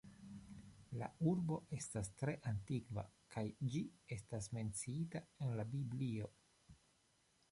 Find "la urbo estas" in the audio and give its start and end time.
1.01-2.09